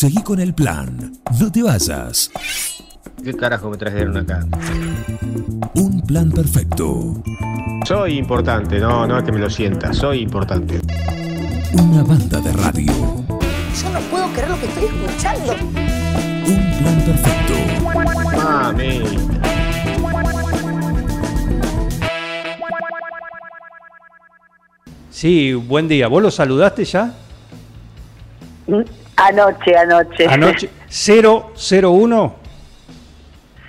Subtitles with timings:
[0.00, 1.12] Seguí con el plan.
[1.38, 2.30] No te vayas.
[3.22, 4.46] ¿Qué carajo me trajeron acá?
[5.74, 7.22] Un plan perfecto.
[7.86, 10.80] Soy importante, no, no es que me lo sienta, soy importante.
[11.74, 12.94] Una banda de radio.
[12.94, 15.52] Yo no puedo creer lo que estoy escuchando.
[16.46, 17.54] Un plan perfecto.
[18.42, 19.02] Mami.
[25.10, 26.08] Sí, buen día.
[26.08, 27.14] ¿Vos lo saludaste ya?
[29.28, 30.26] Anoche, anoche.
[30.26, 30.68] Anoche.
[30.88, 32.34] 001.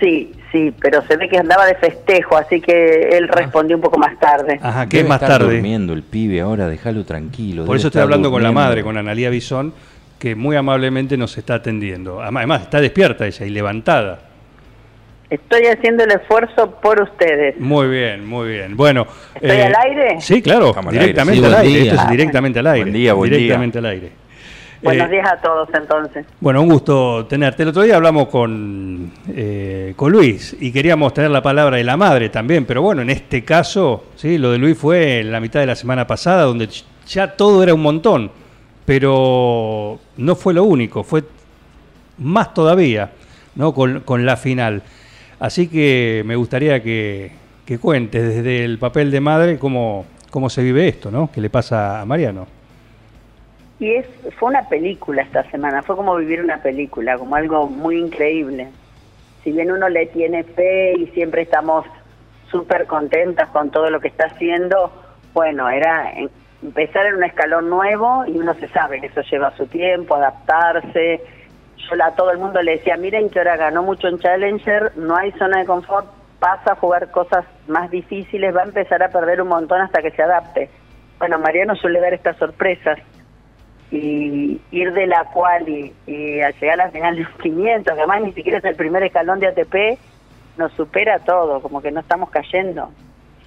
[0.00, 3.98] Sí, sí, pero se ve que andaba de festejo, así que él respondió un poco
[3.98, 4.58] más tarde.
[4.60, 5.54] Ajá, ¿qué es más estar tarde?
[5.54, 7.64] durmiendo el pibe ahora, déjalo tranquilo.
[7.64, 9.72] Por eso estoy hablando con la madre, con Analía Bisón,
[10.18, 12.20] que muy amablemente nos está atendiendo.
[12.20, 14.20] Además, está despierta ella y levantada.
[15.30, 17.58] Estoy haciendo el esfuerzo por ustedes.
[17.58, 18.76] Muy bien, muy bien.
[18.76, 19.06] Bueno.
[19.36, 20.20] eh, ¿Estoy al aire?
[20.20, 21.56] Sí, claro, Estamos al directamente aire.
[21.56, 21.80] al aire.
[21.80, 21.92] día.
[21.92, 22.82] Esto es directamente al aire.
[22.84, 23.38] Buen día, buen día.
[23.38, 24.12] directamente al aire.
[24.82, 26.26] Buenos Eh, días a todos entonces.
[26.40, 27.62] Bueno, un gusto tenerte.
[27.62, 31.96] El otro día hablamos con, eh, con Luis y queríamos tener la palabra de la
[31.96, 35.60] madre también, pero bueno, en este caso, sí, lo de Luis fue en la mitad
[35.60, 36.68] de la semana pasada, donde
[37.06, 38.30] ya todo era un montón,
[38.84, 41.22] pero no fue lo único, fue
[42.18, 43.10] más todavía,
[43.54, 43.72] ¿no?
[43.72, 44.82] Con, con la final.
[45.38, 47.32] Así que me gustaría que,
[47.64, 51.30] que cuentes desde el papel de madre cómo, cómo se vive esto, ¿no?
[51.32, 52.46] ¿Qué le pasa a Mariano?
[53.82, 54.06] Y es,
[54.38, 58.68] fue una película esta semana, fue como vivir una película, como algo muy increíble.
[59.42, 61.84] Si bien uno le tiene fe y siempre estamos
[62.48, 64.92] súper contentas con todo lo que está haciendo,
[65.34, 66.12] bueno, era
[66.62, 71.20] empezar en un escalón nuevo y uno se sabe que eso lleva su tiempo, adaptarse.
[71.76, 75.16] Yo a todo el mundo le decía, miren que ahora ganó mucho en Challenger, no
[75.16, 76.06] hay zona de confort,
[76.38, 80.12] pasa a jugar cosas más difíciles, va a empezar a perder un montón hasta que
[80.12, 80.70] se adapte.
[81.18, 83.00] Bueno, Mariano suele dar estas sorpresas
[83.92, 87.84] y ir de la cual y, y a llegar a la final de los 500,
[87.94, 89.98] que además ni siquiera es el primer escalón de ATP,
[90.56, 92.90] nos supera todo, como que no estamos cayendo.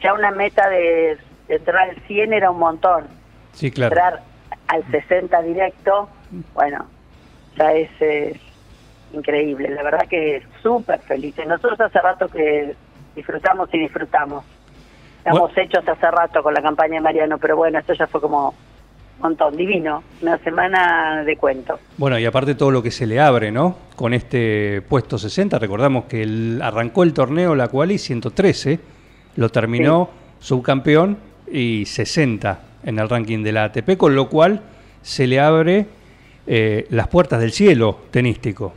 [0.02, 3.08] Ya una meta de, de entrar al 100 era un montón,
[3.54, 3.94] Sí, claro.
[3.96, 4.22] entrar
[4.68, 6.10] al 60 directo,
[6.54, 6.86] bueno,
[7.58, 8.38] ya es, es
[9.14, 11.48] increíble, la verdad que súper felices.
[11.48, 12.76] Nosotros hace rato que
[13.16, 14.44] disfrutamos y disfrutamos.
[15.20, 15.62] Estamos Bueno.
[15.64, 18.54] hechos hace rato con la campaña de Mariano, pero bueno, esto ya fue como
[19.20, 21.80] montón, divino, una semana de cuento.
[21.98, 23.78] Bueno, y aparte todo lo que se le abre, ¿no?
[23.96, 28.80] Con este puesto 60, recordamos que el- arrancó el torneo la Quali 113,
[29.38, 30.10] lo terminó
[30.40, 31.18] subcampeón
[31.52, 34.62] y 60 en el ranking de la ATP, con lo cual
[35.02, 35.86] se le abre
[36.48, 38.74] eh, las puertas del cielo tenístico.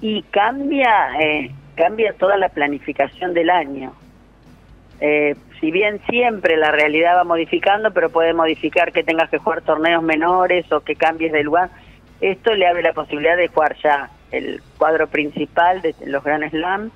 [0.00, 3.92] y cambia eh, cambia toda la planificación del año.
[5.04, 9.62] Eh, si bien siempre la realidad va modificando, pero puede modificar que tengas que jugar
[9.62, 11.70] torneos menores o que cambies de lugar,
[12.20, 16.92] esto le abre la posibilidad de jugar ya el cuadro principal de los Grand Slam,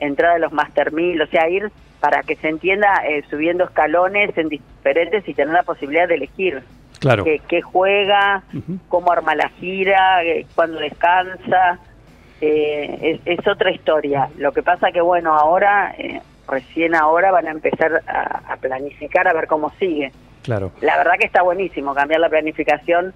[0.00, 4.36] entrada de los Master 1000, o sea, ir para que se entienda eh, subiendo escalones
[4.36, 6.62] en diferentes y tener la posibilidad de elegir
[7.00, 7.24] Claro.
[7.24, 8.42] qué, qué juega,
[8.88, 11.78] cómo arma la gira, eh, cuándo descansa.
[12.42, 14.28] eh, es, es otra historia.
[14.36, 19.28] Lo que pasa que, bueno, ahora, eh, recién ahora van a empezar a, a planificar
[19.28, 20.12] a ver cómo sigue.
[20.42, 20.72] Claro.
[20.80, 23.12] La verdad que está buenísimo cambiar la planificación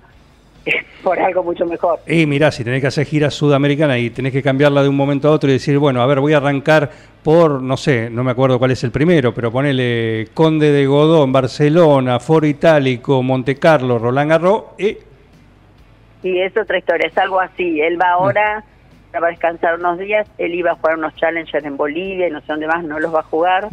[1.02, 2.00] por algo mucho mejor.
[2.06, 5.28] Y mirá, si tenés que hacer gira sudamericana y tenés que cambiarla de un momento
[5.28, 6.90] a otro y decir, bueno, a ver, voy a arrancar
[7.22, 11.24] por, no sé, no me acuerdo cuál es el primero, pero ponele Conde de Godó
[11.24, 14.96] en Barcelona, Foro Itálico, Monte Carlo, Roland Garros, y
[16.22, 17.80] Y es otra historia, es algo así.
[17.80, 18.64] Él va ahora, va
[19.18, 22.46] a descansar unos días, él iba a jugar unos challengers en Bolivia y no sé
[22.48, 23.68] dónde más, no los va a jugar.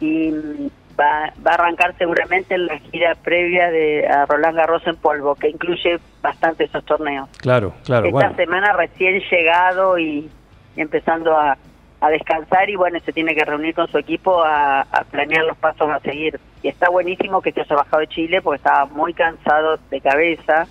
[0.00, 4.86] y mm, va, va a arrancar seguramente en la gira previa de a Roland Garros
[4.86, 7.28] en polvo, que incluye bastante esos torneos.
[7.38, 8.36] claro, claro, Esta bueno.
[8.36, 10.28] semana recién llegado y,
[10.76, 11.56] y empezando a,
[12.00, 15.56] a descansar y bueno, se tiene que reunir con su equipo a, a planear los
[15.58, 16.38] pasos a seguir.
[16.62, 20.66] Y está buenísimo que se haya bajado de Chile porque estaba muy cansado de cabeza.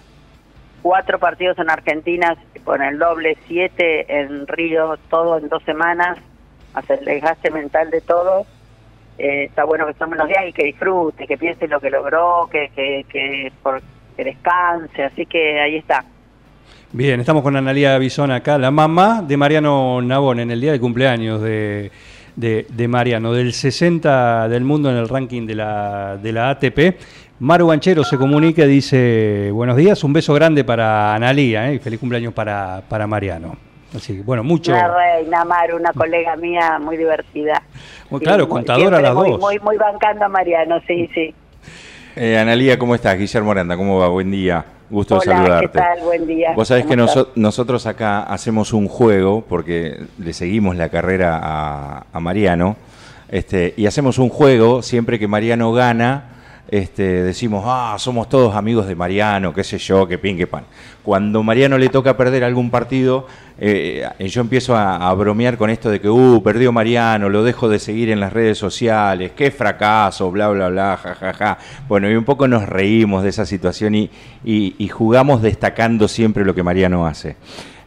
[0.82, 6.18] Cuatro partidos en Argentina con el doble, siete en Río, todo en dos semanas,
[6.74, 8.46] hacer el desgaste mental de todo.
[9.18, 12.48] Eh, está bueno que tomen los días y que disfrute, que piense lo que logró,
[12.52, 13.52] que, que, que,
[14.16, 16.04] que descanse, así que ahí está.
[16.94, 20.80] Bien, estamos con Analía Bisón acá, la mamá de Mariano Nabón en el día de
[20.80, 21.92] cumpleaños de,
[22.36, 26.98] de, de Mariano, del 60 del mundo en el ranking de la, de la ATP.
[27.41, 31.73] Maru Banchero se comunica y dice, buenos días, un beso grande para Analía ¿eh?
[31.73, 33.55] y feliz cumpleaños para, para Mariano.
[33.96, 34.72] Así que, bueno, mucho...
[34.72, 37.64] Una reina, Maru, una colega mía muy divertida.
[38.11, 39.40] Bueno, claro, contadora las muy, dos.
[39.40, 41.34] Muy, muy bancando a Mariano, sí, sí.
[42.16, 43.17] Eh, Analía, ¿cómo estás?
[43.17, 44.08] Guillermo Aranda, ¿cómo va?
[44.09, 44.64] Buen día.
[44.91, 45.67] Gusto de Hola, saludarte.
[45.70, 45.99] ¿qué tal?
[46.03, 46.53] Buen día.
[46.55, 52.20] Vos sabés que nosotros acá hacemos un juego, porque le seguimos la carrera a, a
[52.20, 52.76] Mariano,
[53.29, 56.28] este, y hacemos un juego, siempre que Mariano gana,
[56.67, 60.63] este, decimos, ah, somos todos amigos de Mariano, qué sé yo, qué pin, qué pan.
[61.03, 63.28] Cuando Mariano le toca perder algún partido,
[63.58, 67.79] eh, yo empiezo a, bromear con esto de que, uh, perdió Mariano, lo dejo de
[67.79, 71.58] seguir en las redes sociales, qué fracaso, bla, bla, bla, ja, ja, ja.
[71.87, 76.63] Bueno, y un poco nos reímos de esa situación y jugamos destacando siempre lo que
[76.63, 77.35] Mariano hace.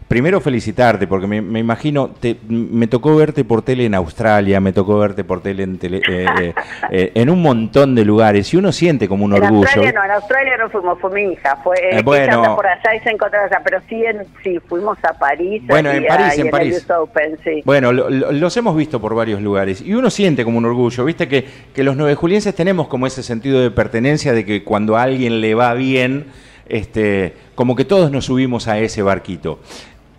[0.06, 4.72] Primero felicitarte, porque me, me imagino, te- me tocó verte por tele en Australia, me
[4.72, 6.54] tocó verte por tele en, tele- eh, eh,
[6.90, 9.62] eh, en un montón de lugares, y uno siente como un En orgullo.
[9.66, 12.54] Australia no, en Australia no fuimos, fue mi hija, fue Eh, bueno.
[12.54, 15.62] por allá y se encontró allá, pero sí, en, sí, fuimos a París.
[15.66, 16.86] Bueno, en París, en París.
[16.90, 17.62] Open, sí.
[17.64, 21.02] Bueno, lo- lo- los hemos visto por varios lugares y uno siente como un orgullo,
[21.06, 24.96] viste que, que los nueve julienses tenemos como ese sentido de pertenencia de que cuando
[24.98, 26.26] a alguien le va bien,
[26.66, 29.60] este, como que todos nos subimos a ese barquito.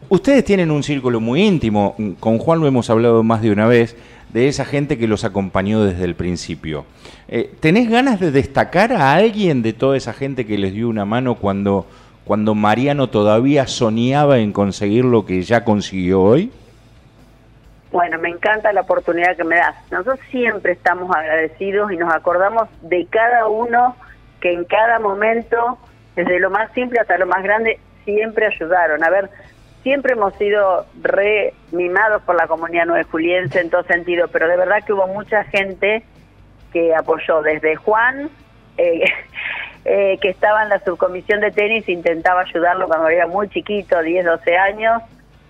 [0.09, 3.95] Ustedes tienen un círculo muy íntimo, con Juan lo hemos hablado más de una vez,
[4.29, 6.85] de esa gente que los acompañó desde el principio.
[7.27, 11.05] Eh, ¿Tenés ganas de destacar a alguien de toda esa gente que les dio una
[11.05, 11.87] mano cuando,
[12.23, 16.51] cuando Mariano todavía soñaba en conseguir lo que ya consiguió hoy?
[17.91, 19.75] Bueno, me encanta la oportunidad que me das.
[19.89, 23.95] Nosotros siempre estamos agradecidos y nos acordamos de cada uno
[24.41, 25.79] que en cada momento,
[26.15, 29.03] desde lo más simple hasta lo más grande, siempre ayudaron.
[29.03, 29.29] A ver,
[29.85, 34.57] siempre hemos sido re mimados por la comunidad nueve juliense en todo sentido, pero de
[34.57, 36.03] verdad que hubo mucha gente
[36.73, 38.31] que apoyó, desde Juan,
[38.79, 39.05] eh,
[39.85, 44.25] eh, que estaba en la subcomisión de tenis, intentaba ayudarlo cuando era muy chiquito, 10,
[44.25, 45.03] 12 años,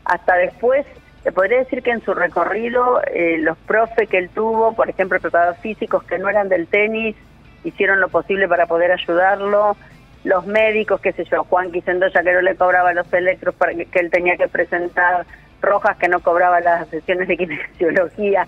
[0.04, 0.86] hasta después,
[1.24, 5.18] te podría decir que en su recorrido, eh, los profes que él tuvo, por ejemplo,
[5.18, 7.16] preparadores físicos que no eran del tenis,
[7.64, 9.78] hicieron lo posible para poder ayudarlo,
[10.26, 13.88] los médicos, qué sé yo, Juan Quisendoya que no le cobraba los electros para que,
[13.94, 15.26] él tenía que presentar,
[15.62, 18.48] Rojas que no cobraba las sesiones de kinesiología,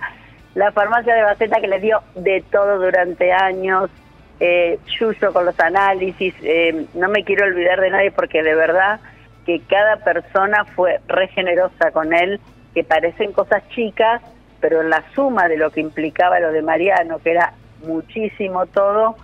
[0.56, 3.92] la farmacia de Baceta que le dio de todo durante años,
[4.40, 9.00] eh, Yuyo con los análisis, eh, no me quiero olvidar de nadie porque de verdad
[9.46, 12.40] que cada persona fue re generosa con él,
[12.74, 14.22] que parecen cosas chicas,
[14.60, 17.54] pero en la suma de lo que implicaba lo de Mariano, que era
[17.86, 19.16] muchísimo todo,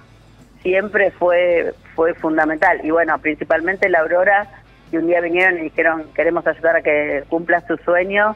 [0.61, 2.79] siempre fue fue fundamental.
[2.83, 4.47] Y bueno, principalmente la Aurora,
[4.91, 8.35] que un día vinieron y dijeron, queremos ayudar a que cumpla su sueño,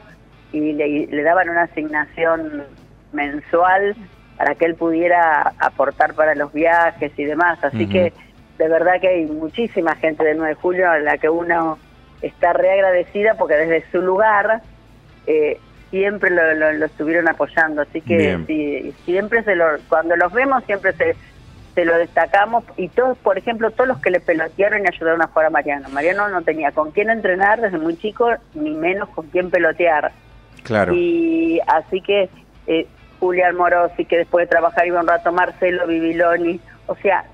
[0.54, 2.63] y le, le daban una asignación
[3.13, 3.95] mensual
[4.38, 7.59] para que él pudiera aportar para los viajes y demás.
[7.63, 8.13] Así que
[8.57, 11.77] de verdad que hay muchísima gente del 9 de julio a la que uno
[12.21, 14.62] está reagradecida porque desde su lugar
[15.27, 15.59] eh,
[15.89, 17.81] siempre lo, lo- lo estuvieron apoyando.
[17.81, 18.18] Así que
[18.48, 21.15] sí, siempre se lo, cuando los vemos siempre se,
[21.77, 25.27] se lo destacamos y todos, por ejemplo, todos los que le pelotearon y ayudaron a
[25.27, 25.88] jugar a Mariano.
[25.89, 30.12] Mariano no tenía con quién entrenar desde muy chico, ni menos con quién pelotear.
[30.63, 30.95] Claro.
[30.95, 32.31] Y así que
[32.65, 32.88] eh,
[33.19, 37.25] Julián Morosi, que después de trabajar iba un rato, Marcelo Bibiloni, o sea,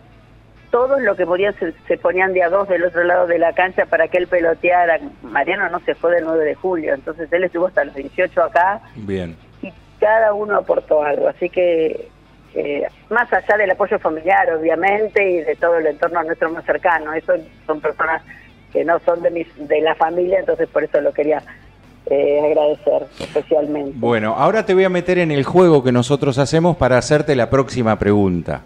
[0.72, 3.54] todos los que podían se, se ponían de a dos del otro lado de la
[3.54, 5.00] cancha para que él peloteara.
[5.22, 8.81] Mariano no se fue del 9 de julio, entonces él estuvo hasta los 18 acá
[8.96, 9.38] Bien.
[9.62, 11.30] y cada uno aportó algo.
[11.30, 12.10] Así que,
[12.56, 17.14] eh, más allá del apoyo familiar, obviamente, y de todo el entorno nuestro más cercano,
[17.14, 17.34] eso
[17.66, 18.22] son personas
[18.72, 21.44] que no son de, mis, de la familia, entonces por eso lo quería
[22.08, 23.94] eh, agradecer especialmente.
[23.96, 27.50] Bueno, ahora te voy a meter en el juego que nosotros hacemos para hacerte la
[27.50, 28.62] próxima pregunta.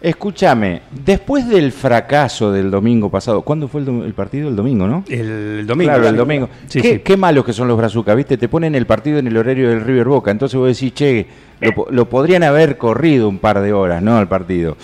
[0.00, 4.50] Escúchame, después del fracaso del domingo pasado, ¿cuándo fue el, dom- el partido?
[4.50, 5.02] El domingo, ¿no?
[5.08, 5.90] El domingo.
[5.92, 6.50] Claro, el domingo.
[6.66, 6.98] Sí, qué, sí.
[6.98, 8.36] qué malos que son los Brazucas, ¿viste?
[8.36, 10.30] Te ponen el partido en el horario del River Boca.
[10.30, 11.26] Entonces vos decís, che,
[11.60, 14.20] lo, po- lo podrían haber corrido un par de horas, ¿no?
[14.20, 14.76] El partido.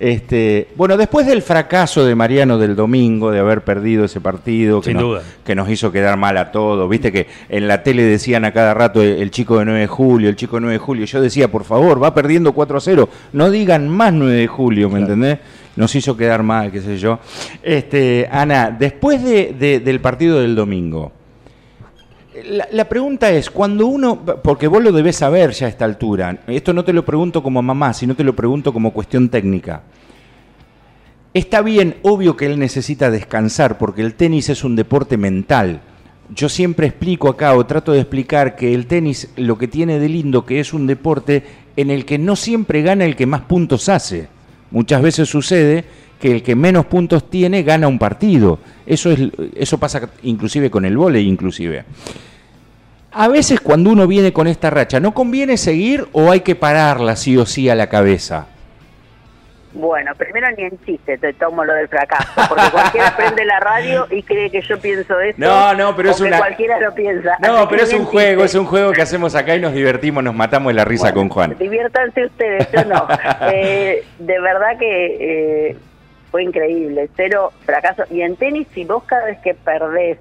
[0.00, 4.86] Este, bueno, después del fracaso de Mariano del domingo, de haber perdido ese partido, que,
[4.90, 5.22] Sin nos, duda.
[5.44, 7.12] que nos hizo quedar mal a todos, ¿viste?
[7.12, 10.28] Que en la tele decían a cada rato el, el chico de 9 de julio,
[10.28, 11.04] el chico de 9 de julio.
[11.06, 13.08] Yo decía, por favor, va perdiendo 4 a 0.
[13.32, 15.38] No digan más 9 de julio, ¿me entendés?
[15.76, 17.18] Nos hizo quedar mal, qué sé yo.
[17.62, 21.12] Este, Ana, después de- de- del partido del domingo,
[22.42, 26.72] la, pregunta es, cuando uno, porque vos lo debes saber ya a esta altura, esto
[26.72, 29.82] no te lo pregunto como mamá, sino te lo pregunto como cuestión técnica.
[31.32, 35.80] Está bien, obvio que él necesita descansar, porque el tenis es un deporte mental.
[36.34, 40.08] Yo siempre explico acá, o trato de explicar, que el tenis lo que tiene de
[40.08, 41.44] lindo, que es un deporte
[41.76, 44.28] en el que no siempre gana el que más puntos hace.
[44.70, 45.84] Muchas veces sucede
[46.24, 48.58] que el que menos puntos tiene gana un partido.
[48.86, 49.20] Eso, es,
[49.56, 51.84] eso pasa inclusive con el vóley, inclusive.
[53.12, 57.14] A veces cuando uno viene con esta racha, ¿no conviene seguir o hay que pararla
[57.16, 58.46] sí o sí a la cabeza?
[59.74, 64.06] Bueno, primero ni en chiste te tomo lo del fracaso, porque cualquiera prende la radio
[64.10, 65.36] y cree que yo pienso eso.
[65.36, 67.36] No, no, pero es una- cualquiera lo piensa.
[67.42, 68.56] No, pero es un juego, chiste.
[68.56, 71.28] es un juego que hacemos acá y nos divertimos, nos matamos de la risa con
[71.28, 71.54] Juan.
[71.58, 73.06] Diviértanse ustedes, yo no.
[73.52, 75.16] Eh, de verdad que
[75.70, 75.76] eh,
[76.34, 78.02] fue increíble, cero fracaso.
[78.10, 80.18] Y en tenis, si vos cada vez que perdés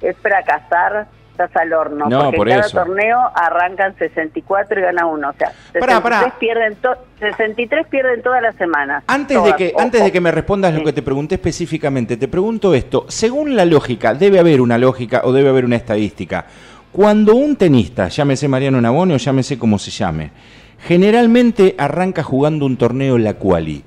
[0.00, 2.06] es fracasar, estás al horno.
[2.08, 2.78] No, porque por cada eso.
[2.78, 5.28] torneo arrancan 64 y gana uno.
[5.28, 6.34] O sea, 63, Pará, pará.
[6.38, 9.04] Pierden, to- 63 pierden todas las semanas.
[9.06, 12.72] Antes de que, antes de que me respondas lo que te pregunté específicamente, te pregunto
[12.74, 13.04] esto.
[13.08, 16.46] Según la lógica, debe haber una lógica o debe haber una estadística.
[16.90, 20.30] Cuando un tenista, llámese Mariano Nabone o llámese como se llame,
[20.88, 23.84] generalmente arranca jugando un torneo la quali.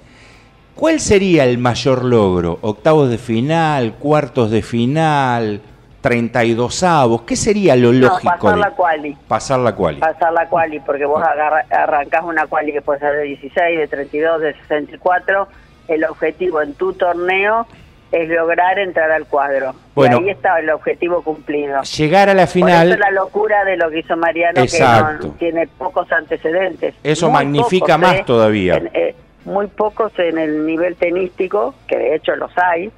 [0.76, 2.58] ¿Cuál sería el mayor logro?
[2.62, 3.94] ¿Octavos de final?
[4.00, 5.62] ¿Cuartos de final?
[6.02, 7.22] ¿32 avos?
[7.22, 8.34] ¿Qué sería lo No, lógico?
[8.38, 9.18] pasar de- la quali.
[9.28, 10.00] Pasar la quali.
[10.00, 13.88] pasar la quali, porque vos agarra- arrancás una quali que puede ser de 16, de
[13.88, 15.48] 32, de 64.
[15.88, 17.68] El objetivo en tu torneo
[18.12, 19.74] es lograr entrar al cuadro.
[19.96, 20.20] Bueno.
[20.20, 21.82] y ahí está el objetivo cumplido.
[21.84, 22.90] Llegar a la Por final.
[22.92, 25.20] eso la locura de lo que hizo Mariano, Exacto.
[25.22, 26.96] que no, tiene pocos antecedentes.
[27.04, 28.24] Eso magnifica pocos, más ¿eh?
[28.26, 28.76] todavía.
[28.76, 29.16] En- eh,
[29.46, 32.92] muy pocos en el nivel tenístico, que de hecho los hay,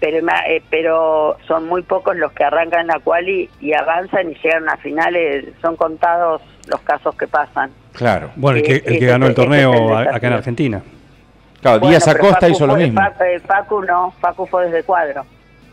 [0.00, 4.68] pero, eh, pero son muy pocos los que arrancan la quali y avanzan y llegan
[4.68, 5.46] a finales.
[5.62, 7.70] Son contados los casos que pasan.
[7.92, 8.30] Claro.
[8.36, 10.82] Bueno, el que, el que Ese- ganó el torneo acá en Argentina.
[11.62, 13.00] Claro, Bueno, Díaz Acosta Facu hizo lo mismo.
[13.24, 15.24] Eh, Facu no, Facu fue desde cuadro.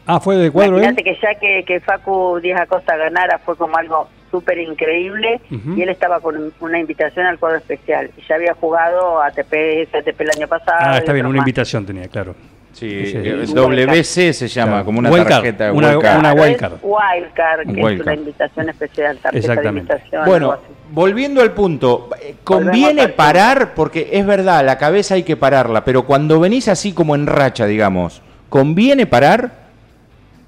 [0.06, 0.78] Ah, fue de cuadro.
[0.78, 5.81] Imagínate que ya que, que Facu Díaz Acosta ganara fue como algo súper increíble y
[5.81, 8.09] él estaba con una invitación al cuadro especial.
[8.17, 10.77] Y ya había jugado ATP, SATP el año pasado.
[10.79, 11.47] Ah, está bien, una más.
[11.47, 12.33] invitación tenía, claro.
[12.71, 13.11] Sí, Sí,
[13.45, 13.53] sí.
[13.53, 14.85] WC se llama, Claro.
[14.85, 16.19] como una Wildcard, tarjeta de una- wildcard.
[16.19, 16.73] una wildcard.
[16.81, 19.93] Wildcard, que es una invitación especial, tarjeta de Exactamente.
[19.93, 20.25] invitación.
[20.25, 20.57] Bueno,
[20.91, 26.03] volviendo al punto, eh, conviene parar, porque es verdad, la cabeza hay que pararla, pero
[26.05, 29.51] cuando venís así como en racha, digamos, ¿conviene parar?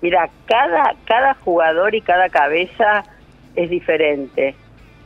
[0.01, 3.03] Mira, cada, cada jugador y cada cabeza
[3.55, 4.55] es diferente.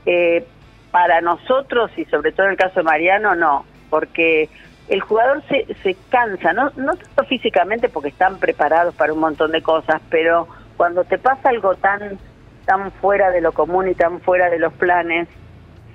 [0.05, 0.45] Eh,
[0.91, 4.49] para nosotros, y sobre todo en el caso de Mariano, no, porque
[4.87, 9.51] el jugador se, se cansa, no, no tanto físicamente porque están preparados para un montón
[9.51, 12.17] de cosas, pero cuando te pasa algo tan,
[12.65, 15.27] tan fuera de lo común y tan fuera de los planes,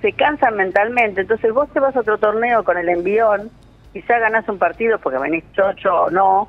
[0.03, 1.23] se cansan mentalmente.
[1.23, 3.51] Entonces vos te vas a otro torneo con el envión,
[3.93, 6.49] quizá ganás un partido porque venís chocho o no,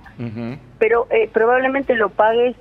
[0.79, 2.55] pero eh, probablemente lo pagues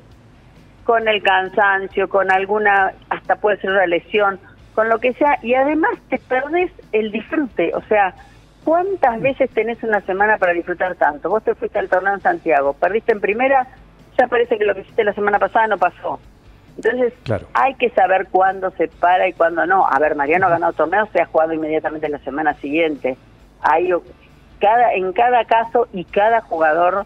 [0.84, 4.38] con el cansancio, con alguna, hasta puede ser una lesión,
[4.74, 8.14] con lo que sea, y además te perdés el disfrute, o sea,
[8.64, 11.28] ¿cuántas veces tenés una semana para disfrutar tanto?
[11.28, 13.66] Vos te fuiste al torneo en Santiago, perdiste en primera,
[14.18, 16.18] ya parece que lo que hiciste la semana pasada no pasó.
[16.76, 17.46] Entonces, Claro.
[17.52, 19.86] hay que saber cuándo se para y cuándo no.
[19.86, 23.18] A ver, Mariano ha ganado torneos, se ha jugado inmediatamente la semana siguiente.
[23.60, 23.90] Hay,
[24.58, 27.04] cada, en cada caso y cada jugador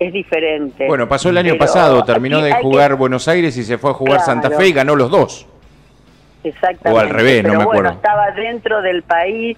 [0.00, 0.86] es diferente.
[0.88, 3.90] Bueno, pasó el año Pero pasado, terminó de que- jugar Buenos Aires y se fue
[3.90, 4.40] a jugar Claro.
[4.42, 5.46] Santa Fe y ganó los dos.
[6.42, 6.90] Exactamente.
[6.90, 7.90] O al revés, no me bueno, acuerdo.
[7.92, 9.56] estaba dentro del país,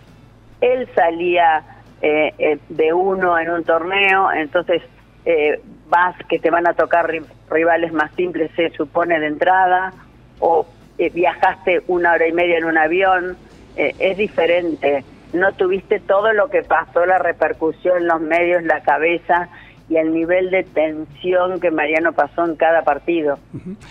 [0.61, 1.63] él salía
[2.05, 4.83] eh, eh, de uno en un torneo, entonces
[5.25, 9.93] eh, vas que te van a tocar ri- rivales más simples, se supone de entrada,
[10.41, 10.67] o
[10.99, 13.37] eh, viajaste una hora y media en un avión,
[13.77, 15.05] eh, es diferente.
[15.33, 19.49] No tuviste todo lo que pasó, la repercusión, los medios, la cabeza
[19.89, 23.39] y el nivel de tensión que Mariano pasó en cada partido,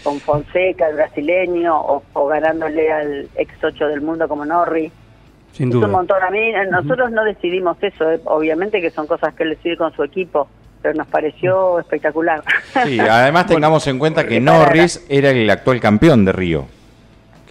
[0.04, 4.92] con Fonseca, el brasileño, o, o ganándole al ex 8 del mundo como Norri.
[5.52, 5.88] Sin Es un duda.
[5.92, 6.24] montón.
[6.24, 9.92] A mí, nosotros no decidimos eso, eh, obviamente que son cosas que él decide con
[9.94, 10.48] su equipo,
[10.82, 12.42] pero nos pareció espectacular.
[12.86, 16.66] Sí, además tengamos en cuenta que Norris era el actual campeón de Río.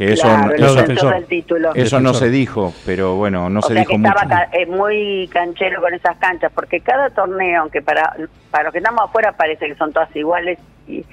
[0.06, 1.74] Que eso, Claro, el eso, defensor defensor del título.
[1.74, 4.14] eso no se dijo, pero bueno, no o se sea dijo que mucho.
[4.16, 8.16] estaba ca- eh, muy canchero con esas canchas, porque cada torneo, aunque para,
[8.50, 11.04] para los que estamos afuera parece que son todas iguales, y,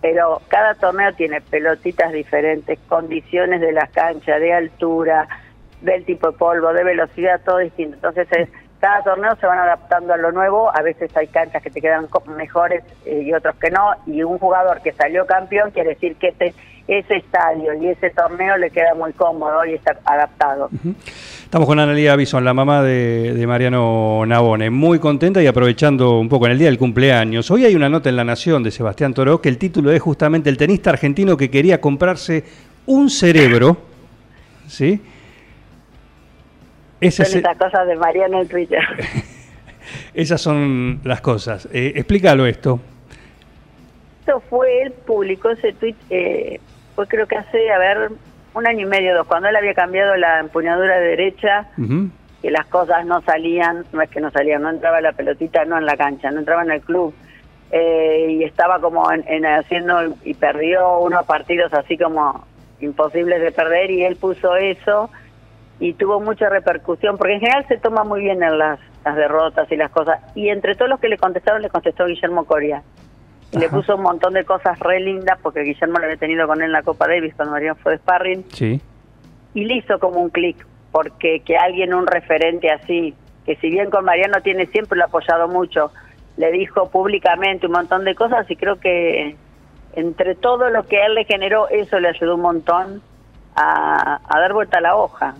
[0.00, 5.28] pero cada torneo tiene pelotitas diferentes, condiciones de las canchas, de altura,
[5.80, 7.94] del tipo de polvo, de velocidad, todo distinto.
[7.94, 8.48] Entonces, es-
[8.80, 12.08] cada torneo se van adaptando a lo nuevo, a veces hay canchas que te quedan
[12.36, 16.30] mejores eh, y otros que no, y un jugador que salió campeón quiere decir que
[16.30, 16.52] este,
[16.88, 20.68] ese estadio y ese torneo le queda muy cómodo y está adaptado.
[21.44, 26.28] Estamos con Analia Bison, la mamá de, de Mariano Nabone, muy contenta y aprovechando un
[26.28, 27.50] poco en el día del cumpleaños.
[27.50, 30.50] Hoy hay una nota en La Nación de Sebastián Toro que el título es justamente
[30.50, 32.44] el tenista argentino que quería comprarse
[32.86, 33.76] un cerebro,
[34.66, 35.00] ¿sí?
[37.00, 38.80] Ese Son ce- esas cosas de Mariano en Twitter.
[40.14, 41.68] esas son las cosas.
[41.72, 42.80] Eh, explícalo esto.
[44.20, 46.60] Esto fue, él publicó ese tweet, eh,
[46.94, 48.10] fue creo que hace, a ver,
[48.54, 52.10] un año y medio, dos, cuando él había cambiado la empuñadura derecha Ujú.
[52.40, 55.78] que las cosas no salían, no es que no salían, no entraba la pelotita, no
[55.78, 57.14] en la cancha, no entraba en el club.
[57.70, 62.44] Eh, y estaba como en, en haciendo y perdió unos partidos así como
[62.80, 65.08] imposibles de perder y él puso eso
[65.80, 69.72] y tuvo mucha repercusión porque en general se toma muy bien en las, las derrotas
[69.72, 72.82] y las cosas y entre todos los que le contestaron le contestó Guillermo Coria
[73.52, 73.76] y le Ajá.
[73.76, 76.72] puso un montón de cosas re lindas porque Guillermo lo había tenido con él en
[76.72, 78.80] la Copa Davis cuando Mariano fue de sparring Sí.
[79.54, 83.14] y le hizo como un clic, porque que alguien, un referente así,
[83.46, 85.92] que si bien con Mariano tiene siempre lo ha apoyado mucho,
[86.38, 89.36] le dijo públicamente un montón de cosas y creo que
[89.94, 93.02] entre todo lo que él le generó, eso le ayudó un montón
[93.54, 95.34] a, a dar vuelta a la hoja.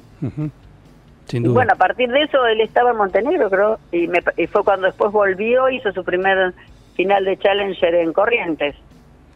[1.26, 1.54] Sin Y duda.
[1.54, 4.86] bueno, a partir de eso él estaba en Montenegro, creo, y, me- y fue cuando
[4.86, 6.52] después volvió, hizo su primer
[6.94, 8.74] final de Challenger en Corrientes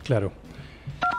[0.05, 0.33] Claro.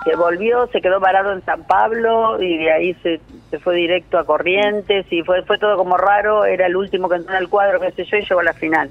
[0.05, 4.17] se volvió, se quedó parado en San Pablo y de ahí se, se fue directo
[4.17, 7.49] a Corrientes y fue fue todo como raro, era el último que entró en el
[7.49, 8.89] cuadro, qué sé yo, y llegó a la final.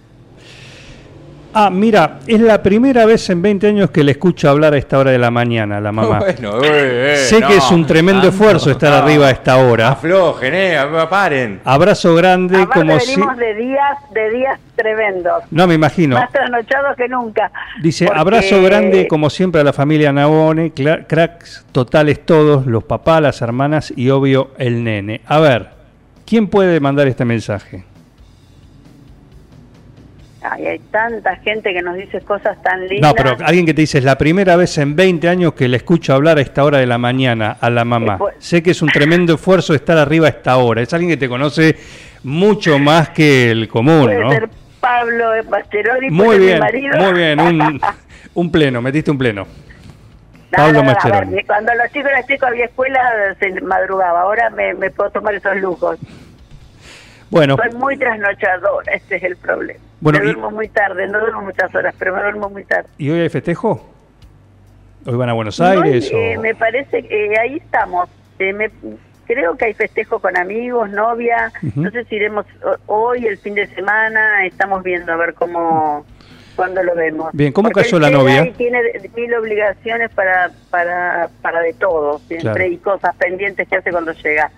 [1.55, 4.99] Ah, mira, es la primera vez en 20 años que le escucho hablar a esta
[4.99, 6.19] hora de la mañana la mamá.
[6.27, 8.97] Bueno, eh, eh, sé no, que es un tremendo esfuerzo estar no.
[8.99, 9.91] arriba a esta hora.
[9.93, 11.61] Aflojen, eh, paren.
[11.65, 13.13] Abrazo grande Aparte como si...
[13.13, 16.17] venimos de días, de días tremendos, No, me imagino.
[16.17, 17.51] más trasnochados que nunca.
[17.83, 22.85] Dice, Porque- abrazo grande como siempre a la familia Nabone, cla- cracks totales todos, los
[22.85, 25.23] papás, las hermanas y obvio el nene.
[25.27, 25.69] A ver,
[26.27, 27.85] ¿quién puede mandar este mensaje?
[30.49, 33.11] Ay, hay tanta gente que nos dice cosas tan lindas.
[33.11, 35.79] No, pero alguien que te dice, es la primera vez en 20 años que le
[35.79, 38.15] escucho hablar a esta hora de la mañana a la mamá.
[38.15, 40.83] Eh, pues- Sé que es un tremendo esfuerzo estar arriba a esta hora.
[40.83, 41.77] Es alguien que te conoce
[42.23, 44.31] mucho más que el común, Puede ¿no?
[44.31, 44.49] ser
[44.81, 46.99] Pablo Mascheroni, Muy ser mi bien, marido.
[46.99, 47.81] muy bien, un,
[48.35, 49.47] un pleno, metiste un pleno.
[50.53, 50.95] No, Pablo no,
[51.47, 53.01] cuando los chicos eran chicos había escuela,
[53.41, 54.21] se madrugaba.
[54.21, 55.99] Ahora me, me puedo tomar esos lujos.
[57.31, 59.81] Bueno, Soy muy trasnochadora, este es el problema.
[60.01, 62.89] Bueno, me y- duermo muy tarde, no duermo muchas horas, pero me duermo muy tarde.
[62.99, 63.93] ¿y hoy hay festejo?
[65.07, 66.11] ¿Hoy van a Buenos Y Aires?
[66.13, 66.41] eh, o...
[66.41, 68.09] me parece que eh, ahí estamos.
[68.39, 68.71] Eh, me-
[69.27, 71.53] creo que hay festejo con amigos, novia.
[71.75, 72.47] No sé si iremos
[72.87, 74.45] hoy, el fin de semana.
[74.47, 76.05] Estamos viendo a ver cómo,
[76.57, 77.31] cuándo lo vemos.
[77.33, 78.47] Bien, ¿cómo Porque cayó la novia?
[78.47, 78.81] Y tiene
[79.17, 82.53] mil obligaciones para, para, para de todo, siempre.
[82.53, 82.67] Claro.
[82.67, 84.51] Y cosas pendientes que hace cuando llega.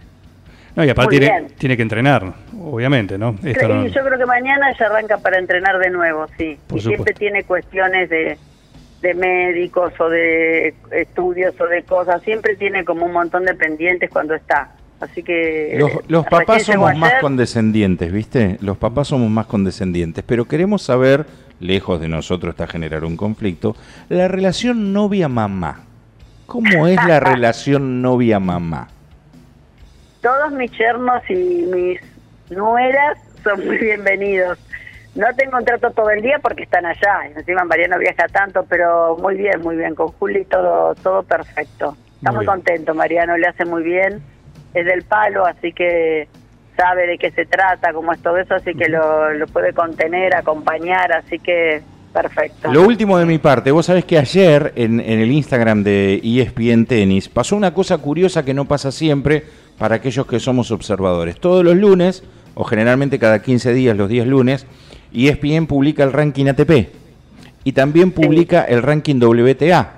[0.79, 1.19] No, y aparte
[1.59, 3.35] tiene, que entrenar, obviamente, ¿no?
[3.43, 6.57] Esto Cre- no- y yo creo que mañana ya arranca para entrenar de nuevo, sí.
[6.69, 8.39] Por y siempre tiene cuestiones de,
[9.03, 12.23] de médicos o de estudios o de cosas.
[12.23, 14.71] Siempre tiene como un montón de pendientes cuando está.
[15.01, 15.75] Así que...
[15.81, 17.23] Los, los recién papás somos más ayer.
[17.23, 18.57] condescendientes, ¿viste?
[18.61, 21.27] Los papás somos más condescendientes, pero queremos saber,
[21.59, 23.75] lejos de nosotros está generar un conflicto,
[24.09, 25.81] la relación novia-mamá.
[26.47, 28.91] ¿Cómo es la relación novia-mamá?
[30.21, 32.01] Todos mis yernos y mis
[32.51, 34.59] nueras son muy bienvenidos.
[35.15, 37.27] No tengo un trato todo el día porque están allá.
[37.37, 39.95] Encima Mariano viaja tanto, pero muy bien, muy bien.
[39.95, 41.97] Con Juli todo, todo perfecto.
[42.17, 44.21] Está Muy contento, Mariano le hace muy bien.
[44.75, 46.29] Es del palo, así que
[46.77, 50.35] sabe de qué se trata, cómo es todo eso, así que lo, lo puede contener,
[50.35, 52.73] acompañar, así que perfecto.
[52.73, 56.87] Lo último de mi parte, vos sabés que ayer en, en el Instagram de ESPN
[56.87, 59.45] Tenis pasó una cosa curiosa que no pasa siempre
[59.79, 61.39] para aquellos que somos observadores.
[61.39, 62.23] Todos los lunes,
[62.55, 64.67] o generalmente cada 15 días, los días lunes,
[65.13, 66.89] ESPN publica el ranking ATP
[67.65, 69.93] y también publica el ranking WTA.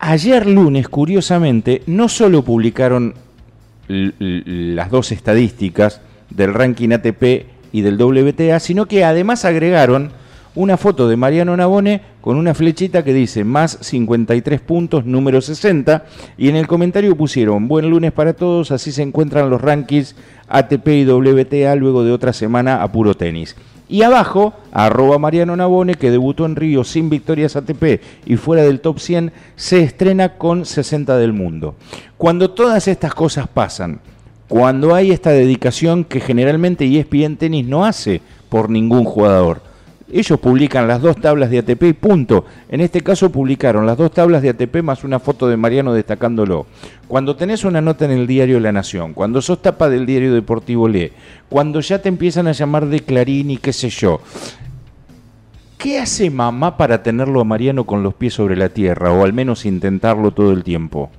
[0.00, 3.14] Ayer lunes, curiosamente, no solo publicaron
[3.88, 10.10] las dos estadísticas del ranking ATP y del WTA, sino que además agregaron
[10.54, 16.04] una foto de Mariano Nabone con una flechita que dice más 53 puntos, número 60,
[16.38, 20.14] y en el comentario pusieron buen lunes para todos, así se encuentran los rankings
[20.48, 23.56] ATP y WTA luego de otra semana a puro tenis.
[23.88, 28.80] Y abajo, arroba Mariano Nabone, que debutó en Río sin victorias ATP y fuera del
[28.80, 31.74] top 100, se estrena con 60 del mundo.
[32.16, 34.00] Cuando todas estas cosas pasan,
[34.48, 39.60] cuando hay esta dedicación que generalmente ESPN Tenis no hace por ningún jugador,
[40.20, 42.44] ellos publican las dos tablas de ATP y punto.
[42.68, 46.66] En este caso publicaron las dos tablas de ATP más una foto de Mariano destacándolo.
[47.08, 50.88] Cuando tenés una nota en el diario La Nación, cuando sos tapa del diario Deportivo
[50.88, 51.12] Le,
[51.48, 54.20] cuando ya te empiezan a llamar de Clarín y qué sé yo,
[55.78, 59.32] ¿qué hace mamá para tenerlo a Mariano con los pies sobre la tierra o al
[59.32, 61.10] menos intentarlo todo el tiempo?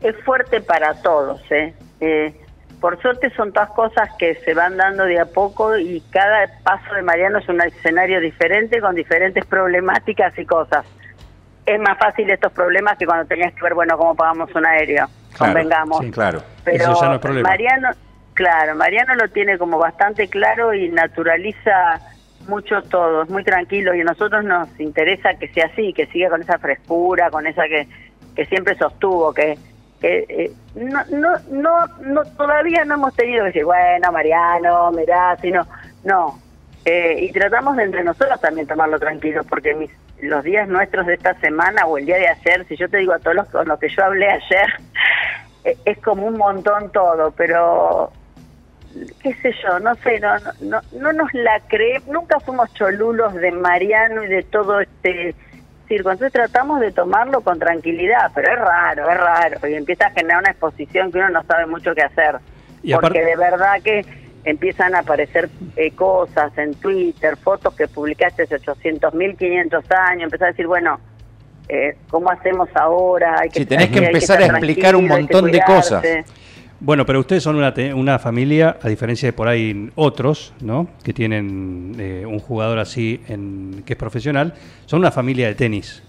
[0.00, 1.74] es fuerte para todos, ¿eh?
[2.00, 2.34] Eh,
[2.80, 6.94] Por suerte son todas cosas que se van dando de a poco y cada paso
[6.94, 10.86] de Mariano es un escenario diferente con diferentes problemáticas y cosas.
[11.66, 15.06] Es más fácil estos problemas que cuando tenías que ver, bueno, cómo pagamos un aéreo,
[15.36, 15.98] Claro, convengamos.
[16.00, 16.42] sí, Claro.
[16.64, 17.48] Pero Eso ya no es problema.
[17.50, 17.88] Mariano,
[18.32, 18.74] claro.
[18.74, 22.00] Mariano lo tiene como bastante claro y naturaliza
[22.48, 26.30] mucho todo, es muy tranquilo y a nosotros nos interesa que sea así, que siga
[26.30, 27.86] con esa frescura, con esa que,
[28.34, 29.58] que siempre sostuvo, que,
[30.02, 35.66] eh, no, no, no, no, todavía no hemos tenido que decir, bueno, Mariano, mirá, sino,
[36.04, 36.38] no.
[36.84, 39.90] Eh, y tratamos de entre nosotros también tomarlo tranquilo, porque mis,
[40.22, 43.12] los días nuestros de esta semana o el día de ayer, si yo te digo
[43.12, 44.68] a todos los con los que yo hablé ayer,
[45.64, 48.12] eh, es como un montón todo, pero
[49.22, 53.52] qué sé yo, no sé, no, no, no nos la creemos, nunca fuimos cholulos de
[53.52, 55.34] Mariano y de todo este
[55.90, 60.10] circo, entonces tratamos de tomarlo con tranquilidad, pero es raro, es raro, y empieza a
[60.10, 62.36] generar una exposición que uno no sabe mucho qué hacer,
[62.82, 64.06] Y porque de verdad que
[64.44, 70.22] empiezan a aparecer eh, cosas en Twitter, fotos que publicaste hace 800 mil, 500 años,
[70.24, 71.00] empezás a decir, bueno,
[71.68, 73.40] eh, ¿cómo hacemos ahora?
[73.40, 76.04] Hay Sí, tenés que empezar a explicar un que montón de cosas.
[76.82, 80.88] Bueno, pero ustedes son una, una familia, a diferencia de por ahí otros, ¿no?
[81.02, 84.54] Que tienen eh, un jugador así en, que es profesional,
[84.86, 86.02] son una familia de tenis.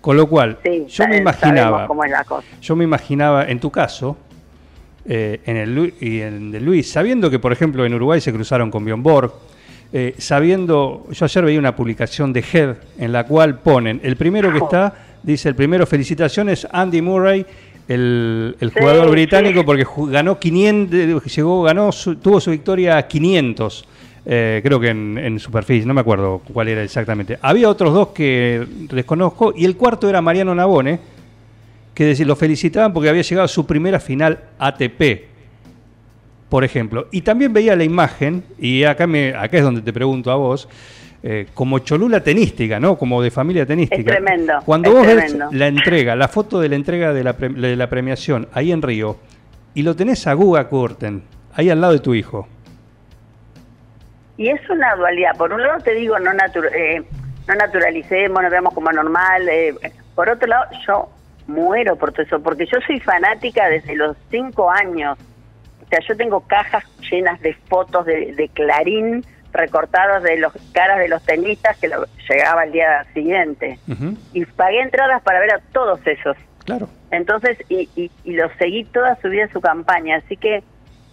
[0.00, 2.46] Con lo cual, Sí, yo me imaginaba, cómo es la cosa.
[2.60, 4.16] yo me imaginaba, en tu caso,
[5.04, 8.70] eh, en el y en el Luis, sabiendo que, por ejemplo, en Uruguay se cruzaron
[8.70, 9.32] con Bjorn Borg,
[9.92, 14.52] eh, sabiendo, yo ayer veía una publicación de Head en la cual ponen, el primero
[14.52, 17.44] que está, dice el primero, felicitaciones, Andy Murray,
[17.88, 19.66] el, el Sí, jugador británico, sí.
[19.66, 23.84] porque ganó 500, llegó, ganó, su- tuvo su victoria a 500.
[24.24, 27.38] eh, creo que en, en superficie, no me acuerdo cuál era exactamente.
[27.42, 31.00] Había otros dos que desconozco y el cuarto era Mariano Nabone,
[31.92, 35.24] que decir, lo felicitaban porque había llegado a su primera final ATP,
[36.48, 37.08] por ejemplo.
[37.10, 40.68] Y también veía la imagen, y acá, me, acá es donde te pregunto a vos,
[41.22, 42.96] eh, como cholula tenística, ¿no?
[42.98, 43.98] Como de familia tenística.
[44.12, 45.48] Es tremendo, Cuando es vos tremendo.
[45.50, 48.72] ves la entrega, la foto de la entrega de la, pre- de la premiación ahí
[48.72, 49.16] en Río,
[49.74, 51.22] y lo tenés a Guga Kurten,
[51.54, 52.48] ahí al lado de tu hijo.
[54.36, 55.36] Y es una dualidad.
[55.36, 57.02] Por un lado te digo, no, natu- eh,
[57.46, 59.48] no naturalicemos, nos veamos como normal.
[59.48, 59.74] eh,
[60.14, 61.08] por otro lado, yo
[61.46, 65.16] muero por todo eso, porque yo soy fanática desde los cinco años.
[65.84, 70.98] O sea, yo tengo cajas llenas de fotos de, de Clarín recortados de los caras
[70.98, 73.78] de los tenistas que lo, llegaba el día siguiente.
[74.32, 76.36] Y pagué entradas para ver a todos esos.
[76.64, 76.88] Claro.
[77.10, 80.62] Entonces, y, y, y lo seguí toda su vida en su campaña, así que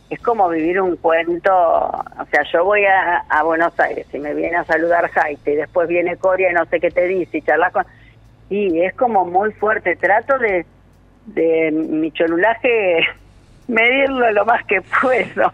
[0.10, 4.34] es como vivir un cuento, o sea, yo voy a, a Buenos Aires y me
[4.34, 7.42] viene a saludar Jaite y después viene Coria y no sé qué te dice y
[7.42, 7.86] charlas con...
[8.50, 10.66] Y es como muy fuerte, trato de,
[11.28, 13.06] de mi cholulaje
[13.68, 15.54] medirlo lo más que puedo.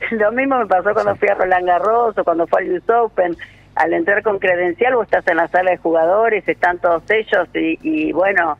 [0.12, 3.36] Lo mismo me pasó cuando fui a Roland Garros o cuando fue al US Open.
[3.74, 7.78] Al entrar con credencial, vos estás en la sala de jugadores, están todos ellos y,
[7.82, 8.58] y bueno,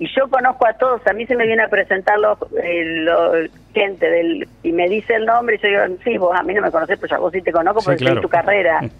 [0.00, 4.08] y yo conozco a todos, a mí se me viene a presentar los, eh, gente
[4.08, 6.70] del y me dice el nombre y yo digo, sí, vos a mí no me
[6.70, 8.14] conocés, pero ya vos sí te conozco Sí, porque claro.
[8.16, 8.80] seguí tu carrera.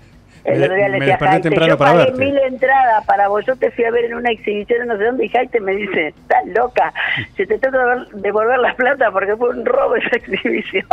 [0.48, 2.24] Me El otro día le decía temprano yo para pagué verte.
[2.24, 5.26] mil entradas para vos, yo te fui a ver en una exhibición no sé dónde
[5.26, 6.92] y Jaite me dice, estás loca,
[7.36, 10.84] se te trata de devolver- devolver la plata porque fue un robo esa exhibición.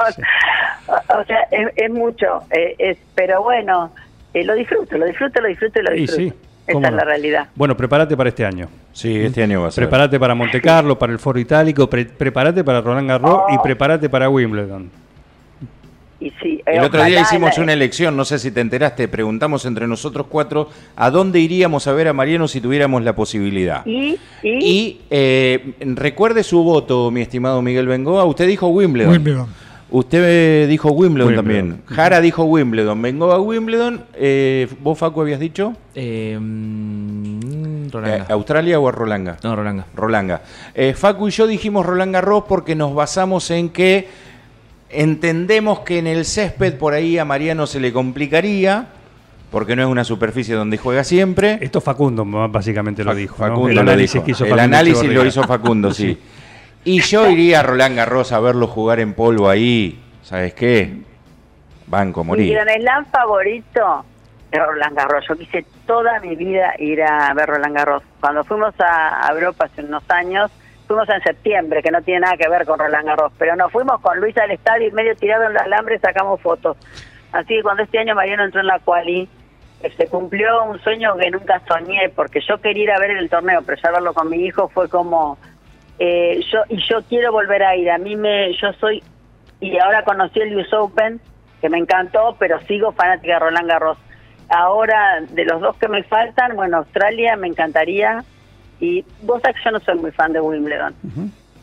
[0.88, 3.92] O, o sea, es, es mucho, eh, es, pero bueno,
[4.34, 6.22] eh, lo disfruto, lo disfruto, lo disfruto y lo Y disfruto.
[6.24, 6.34] sí,
[6.68, 7.48] Esa es la realidad.
[7.56, 8.68] Bueno, prepárate para este año.
[8.92, 9.84] Sí, este año va a ser.
[9.86, 13.46] Prepárate para Monte Carlo, para el Foro Itálico, pre- prepárate para Roland Garros Oh.
[13.54, 14.90] y prepárate para Wimbledon.
[16.26, 19.08] Y sí, El eh, otro día hicimos la- una elección, no sé si te enteraste,
[19.08, 23.86] preguntamos entre nosotros cuatro a dónde iríamos a ver a Mariano si tuviéramos la posibilidad.
[23.86, 28.26] Y, y, Y eh, recuerde su voto, mi estimado Miguel Bengoa.
[28.26, 29.12] Usted dijo Wimbledon.
[29.12, 29.48] Wimbledon.
[29.92, 30.24] Usted
[30.64, 31.70] eh, dijo Wimbledon, Wimbledon.
[31.70, 31.84] también.
[31.96, 33.00] Jara dijo Wimbledon.
[33.04, 34.02] Bengoa Wimbledon.
[34.16, 35.74] Eh, ¿Vos, Facu, habías dicho?
[35.94, 38.18] Eh, mm, Rolanga.
[38.18, 39.38] Eh, ¿Australia o a Rolanga?
[39.44, 39.86] No, Rolanga.
[39.96, 40.42] Rolanga.
[40.74, 44.25] Eh, Facu y yo dijimos Roland Garros porque nos basamos en que
[45.02, 48.88] entendemos que en el césped por ahí a Mariano se le complicaría,
[49.52, 51.58] porque no es una superficie donde juega siempre.
[51.62, 53.36] Esto Facundo básicamente lo dijo.
[53.40, 53.50] ¿no?
[53.50, 54.26] Facundo El lo análisis dijo.
[54.26, 56.18] que hizo El Facundo análisis lo hizo Facundo, sí.
[56.88, 60.00] Y yo iría a Roland Garros a verlo jugar en polvo ahí.
[60.22, 60.98] ¿Sabes qué?
[61.88, 62.54] Banco, mi morir.
[62.54, 64.06] gran slam favorito
[64.52, 65.26] es Roland Garros.
[65.28, 68.04] Yo quise toda mi vida ir a ver Roland Garros.
[68.20, 70.52] Cuando fuimos a Europa hace unos años,
[70.86, 74.00] fuimos en septiembre, que no tiene nada que ver con Roland Garros, pero nos fuimos
[74.02, 76.78] con Luis al estadio y medio tirado en el alambre sacamos fotos.
[77.32, 79.28] Así que cuando este año Mariano entró en la quali,
[79.98, 83.62] se cumplió un sueño que nunca soñé, porque yo quería ir a ver el torneo,
[83.66, 85.38] pero ya verlo con mi hijo fue como...
[86.00, 87.92] eh, yo Y yo quiero volver a ir.
[87.92, 88.54] A mí me...
[88.54, 89.04] Yo soy...
[89.60, 91.20] Y ahora conocí el US Open,
[91.62, 93.98] que me encantó, pero sigo fanática de Roland Garros.
[94.50, 98.24] Ahora, de los dos que me faltan, bueno, Australia me encantaría.
[98.80, 100.94] Y vos sabés que yo no soy muy fan de Wimbledon,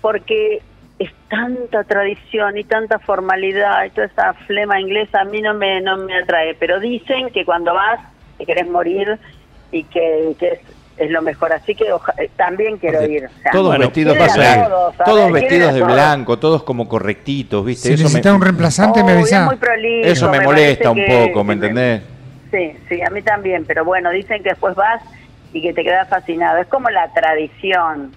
[0.00, 0.62] porque
[0.98, 5.80] es tanta tradición y tanta formalidad y toda esa flema inglesa a mí no me,
[5.80, 6.54] no me atrae.
[6.54, 8.00] Pero dicen que cuando vas
[8.38, 9.18] te querés morir
[9.70, 10.60] y que, que es,
[10.96, 11.52] es lo mejor.
[11.52, 13.24] Así que oja- eh, también quiero Porque ir.
[13.26, 15.92] O sea, todos bueno, vestidos todos, todos vestidos de todos.
[15.92, 17.88] blanco, todos como correctitos, ¿viste?
[17.88, 19.44] Si Eso necesita me, un reemplazante, me es avisa.
[19.46, 22.02] muy prolijo, eso me me molesta un poco, ¿me que entendés?
[22.50, 25.02] Sí, sí, a mí también, pero bueno, dicen que después vas
[25.52, 26.58] y que te quedas fascinado.
[26.58, 28.12] Es como la tradición.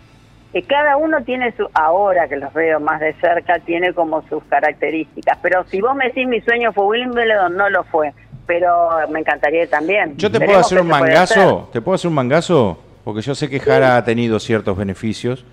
[0.53, 4.41] Que cada uno tiene su, ahora que los veo más de cerca, tiene como sus
[4.45, 5.37] características.
[5.41, 8.13] Pero si vos me decís mi sueño fue Wimbledon, no lo fue.
[8.47, 10.15] Pero me encantaría también.
[10.17, 13.59] Yo te puedo hacer un mangazo, te puedo hacer un mangazo, porque yo sé que
[13.59, 15.43] Jara ha tenido ciertos beneficios,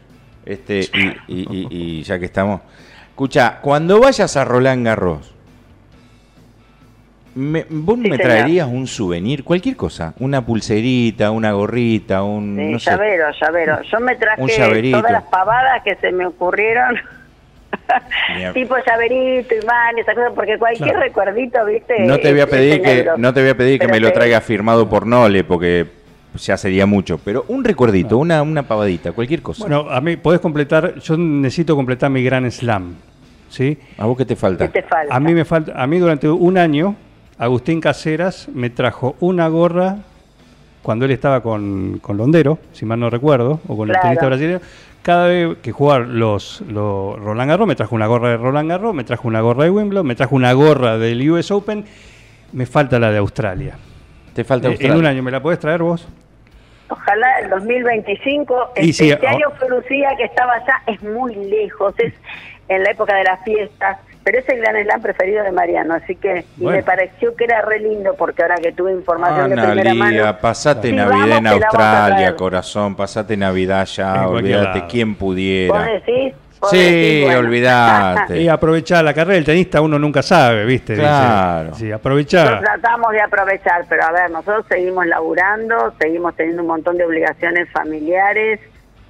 [0.45, 2.61] este, y, y- y- y ya que estamos.
[3.09, 5.32] Escucha, cuando vayas a Roland Garros,
[7.35, 8.21] me, ¿vos Sí, me señor.
[8.33, 9.45] traerías un souvenir?
[9.45, 12.57] Cualquier cosa, una pulserita, una gorrita, un...
[12.59, 12.91] Sí, no sé.
[12.91, 13.83] llavero, llavero.
[13.91, 16.97] Yo me traje Un todas las pavadas que se me ocurrieron.
[18.55, 21.01] Tipo llaverito, imán, esa cosa, porque cualquier Claro.
[21.05, 22.01] recuerdito, viste.
[22.01, 24.41] No te voy a pedir que no te voy a pedir que me lo traiga
[24.41, 25.87] firmado por Nole porque
[26.37, 29.65] ya sería mucho, pero un recuerdito, una una pavadita, cualquier cosa.
[29.65, 32.95] Bueno, a mí podés completar, yo necesito completar mi gran slam,
[33.49, 33.79] ¿sí?
[33.99, 34.67] ¿A vos qué te falta?
[34.71, 35.15] ¿Qué te falta?
[35.15, 36.95] A mí me falta, a mí durante un año,
[37.39, 39.97] Agustín Caseras me trajo una gorra
[40.83, 44.61] cuando él estaba con, con Londero, si mal no recuerdo, o con el tenista brasileño.
[45.03, 48.95] Cada vez que jugar los, los Roland Garros, me trajo una gorra de Roland Garros,
[48.95, 51.85] me trajo una gorra de Wimbledon, me trajo una gorra del US Open,
[52.53, 53.77] me falta la de Australia.
[54.35, 54.99] Te falta Eh, en Australia.
[54.99, 56.07] un año, ¿me la podés traer vos?
[56.89, 58.73] Ojalá el 2025.
[58.77, 62.13] Y Este, sí, este ah- año fue Lucía, que estaba allá, es muy lejos, es
[62.69, 66.15] en la época de las fiestas, pero es el gran slam preferido de Mariano, así
[66.17, 69.91] que y me pareció que era re lindo, porque ahora que tuve información de primera
[69.91, 70.39] Analia, mano...
[70.41, 74.89] pasate Navidad vamos, en Australia, corazón, pasate Navidad ya, olvídate lado.
[74.91, 75.83] quién ¿Vos pudiera.
[75.85, 76.35] decís?
[76.61, 77.25] ¿Vos Sí, decís?
[77.25, 77.39] Bueno.
[77.41, 78.39] olvidate.
[78.43, 80.95] Y aprovechar la carrera del tenista uno nunca sabe, ¿viste?
[80.95, 81.75] Claro.
[81.75, 82.61] sí, aprovechar.
[82.61, 87.69] tratamos de aprovechar, pero a ver, nosotros seguimos laburando, seguimos teniendo un montón de obligaciones
[87.73, 88.61] familiares,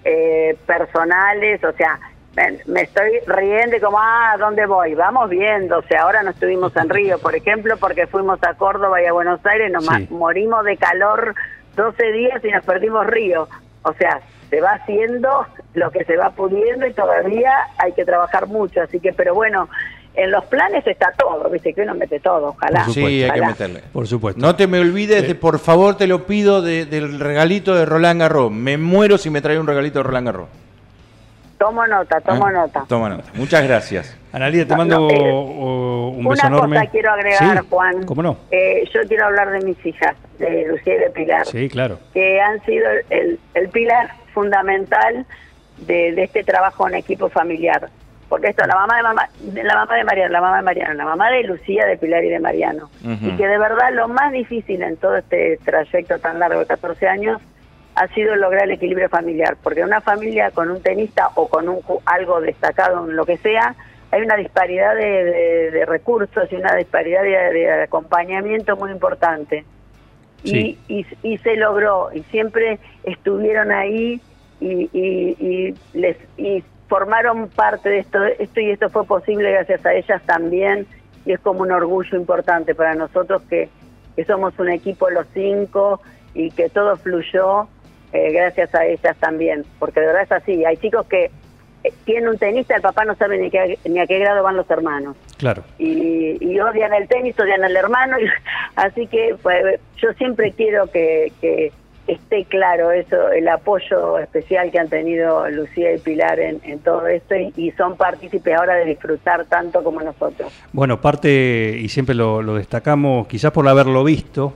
[0.05, 1.99] eh, personales, o sea,
[2.37, 4.95] me, me estoy riendo y como, ah, ¿a ¿dónde voy?
[4.95, 9.03] Vamos viendo, o sea, ahora no estuvimos en Río, por ejemplo, porque fuimos a Córdoba
[9.03, 10.09] y a Buenos Aires, nos Sí.
[10.11, 11.35] morimos de calor
[11.77, 13.49] 12 días y nos perdimos Río.
[13.83, 18.47] O sea, se va haciendo lo que se va pudiendo y todavía hay que trabajar
[18.47, 19.69] mucho, así que, pero bueno,
[20.15, 22.85] en los planes está todo, viste que uno mete todo, ojalá.
[22.91, 23.83] Sí, hay que meterle.
[23.93, 24.41] Por supuesto.
[24.41, 28.21] No te me olvides, de, por favor, te lo pido, de- del regalito de Roland
[28.21, 28.51] Garros.
[28.53, 30.49] Me muero si me trae un regalito de Roland Garros.
[31.63, 32.53] Tomo nota, tomo ¿Eh?
[32.55, 32.85] nota.
[32.89, 33.31] Toma nota.
[33.35, 34.19] Muchas gracias.
[34.33, 36.77] Analia, te mando no, eh, o- un beso Una enorme.
[36.81, 38.03] cosa quiero agregar, Sí, Juan.
[38.05, 38.37] ¿Cómo no?
[38.51, 42.01] Eh, yo quiero hablar de mis hijas, de Lucía y de Pilar, Sí, claro.
[42.13, 45.25] que han sido el, el pilar fundamental
[45.79, 47.89] de, de este trabajo en equipo familiar.
[48.29, 50.95] Porque esto, la mamá de mamá, de la mamá de Mariano, la mamá de Mariano,
[50.95, 52.91] la mamá de Lucía, de Pilar y de Mariano.
[53.05, 57.07] Y que de verdad lo más difícil en todo este trayecto tan largo de 14
[57.07, 57.41] años
[57.95, 61.81] ha sido lograr el equilibrio familiar, porque una familia con un tenista o con un
[62.07, 63.75] algo destacado en lo que sea,
[64.11, 69.65] hay una disparidad de, de- de recursos y una disparidad de, de acompañamiento muy importante.
[70.45, 70.79] Sí.
[70.89, 74.21] Y, y, y se logró, y siempre estuvieron ahí
[74.61, 79.85] y, y, y les y formaron parte de esto, esto y esto fue posible gracias
[79.87, 80.87] a ellas también,
[81.25, 83.69] y es como un orgullo importante para nosotros que,
[84.17, 86.01] que somos un equipo los cinco
[86.35, 87.69] y que todo fluyó
[88.13, 91.31] eh, gracias a ellas también, porque de verdad es así, hay chicos que
[91.85, 94.57] eh, tienen un tenista, el papá no sabe ni, qué, ni a qué grado van
[94.57, 95.65] los hermanos Claro.
[95.79, 98.27] y, y odian el tenis, odian al hermano, y-
[98.77, 101.73] así que pues, yo siempre quiero que, que
[102.07, 107.07] esté claro eso, el apoyo especial que han tenido Lucía y Pilar en, en todo
[107.07, 110.53] esto y, y son partícipes ahora de disfrutar tanto como nosotros.
[110.73, 114.53] Bueno, parte, y siempre lo, lo destacamos, quizás por haberlo visto,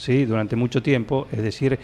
[0.00, 0.24] ¿sí?
[0.24, 1.78] Durante mucho tiempo, es decir,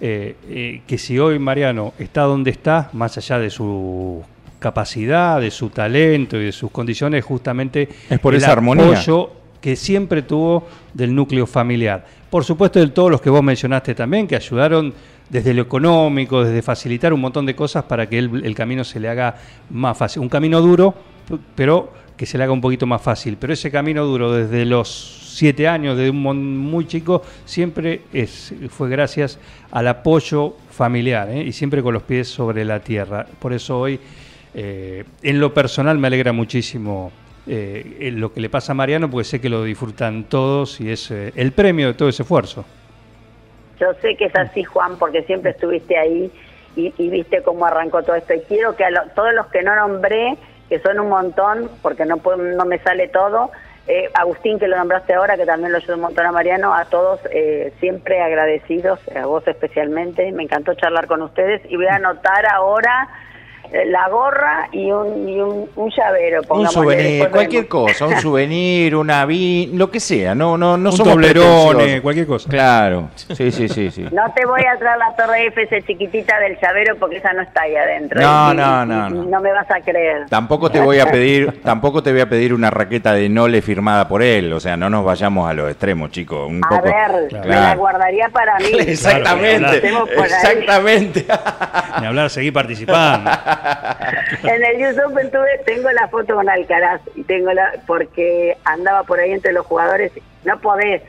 [0.00, 4.22] eh, eh, que si hoy Mariano está donde está, más allá de su
[4.58, 8.84] capacidad, de su talento y de sus condiciones, justamente Es por el esa armonía.
[8.86, 9.30] apoyo
[9.60, 12.04] que siempre tuvo del núcleo familiar.
[12.30, 14.92] Por supuesto, de todos los que vos mencionaste también, que ayudaron
[15.28, 18.98] desde lo económico, desde facilitar un montón de cosas para que el, el camino se
[19.00, 19.36] le haga
[19.70, 20.22] más fácil.
[20.22, 20.94] Un camino duro,
[21.54, 23.38] pero que se le haga un poquito más fácil.
[23.40, 24.88] Pero ese camino duro desde los
[25.38, 29.38] siete años, desde un muy chico, siempre es, fue gracias
[29.70, 31.42] al apoyo familiar ¿eh?
[31.42, 33.24] y siempre con los pies sobre la tierra.
[33.38, 33.98] Por eso hoy,
[34.54, 37.10] eh, en lo personal, me alegra muchísimo
[37.46, 41.10] eh, lo que le pasa a Mariano, porque sé que lo disfrutan todos y es
[41.10, 42.66] eh, el premio de todo ese esfuerzo.
[43.80, 46.30] Yo sé que es así, Juan, porque siempre estuviste ahí
[46.76, 48.34] y, y viste cómo arrancó todo esto.
[48.34, 50.36] Y quiero que a lo- todos los que no nombré
[50.70, 53.50] que son un montón, porque no, no me sale todo.
[53.88, 56.84] Eh, Agustín, que lo nombraste ahora, que también lo ayudó un montón a Mariano, a
[56.84, 60.30] todos eh, siempre agradecidos, a vos especialmente.
[60.30, 63.08] Me encantó charlar con ustedes y voy a anotar ahora
[63.86, 66.42] la gorra y un, y un, un llavero.
[66.48, 70.96] Un souvenir, cualquier cosa, un souvenir, una vi, lo que sea, no, no, no Un
[70.96, 72.00] somos toblerone, pretenciosos.
[72.02, 72.48] cualquier cosa.
[72.48, 74.06] Claro, sí, sí, sí, sí.
[74.12, 77.62] No te voy a traer la torre Eiffel chiquitita del llavero porque esa no está
[77.62, 78.20] ahí adentro.
[78.20, 79.24] No, Y- no, no, y no.
[79.24, 80.26] No me vas a creer.
[80.28, 84.08] Tampoco te voy a pedir, tampoco te voy a pedir una raqueta de Nole firmada
[84.08, 86.82] por él, o sea, no nos vayamos a los extremos, chicos, un A poco.
[86.84, 87.48] ver, Claro.
[87.48, 88.66] me la guardaría para mí.
[88.80, 89.82] Exactamente,
[90.16, 91.26] exactamente.
[92.00, 93.30] Ni hablar, seguí participando.
[94.44, 99.20] En el Open tuve, tengo la foto con Alcaraz y tengo la porque andaba por
[99.20, 100.12] ahí entre los jugadores.
[100.44, 101.02] No podés,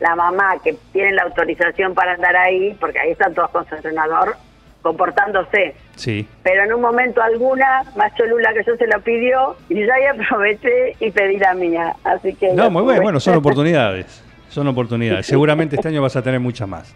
[0.00, 3.74] la mamá que tiene la autorización para andar ahí, porque ahí están todos con su
[3.74, 4.36] entrenador
[4.82, 5.74] comportándose.
[5.94, 6.26] Sí.
[6.42, 10.04] Pero en un momento alguna, más cholula que yo se lo pidió y yo ahí
[10.06, 11.94] aproveché y pedí la mía.
[12.04, 14.22] Así que No, muy bueno, bueno, son oportunidades.
[14.48, 15.24] Son oportunidades.
[15.24, 16.94] Seguramente este año vas a tener muchas más.